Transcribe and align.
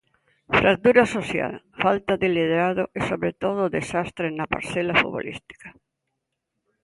Fractura 0.59 1.03
social, 1.15 1.53
falta 1.83 2.13
de 2.21 2.27
liderado 2.35 2.83
e 2.97 2.99
sobre 3.09 3.31
todo 3.43 3.73
desastre 3.77 4.25
na 4.37 4.45
parcela 4.53 4.99
futbolística. 5.01 5.67